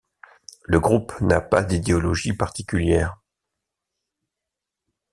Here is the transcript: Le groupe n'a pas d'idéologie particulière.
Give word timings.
Le 0.63 0.79
groupe 0.79 1.11
n'a 1.21 1.41
pas 1.41 1.61
d'idéologie 1.61 2.33
particulière. 2.33 3.19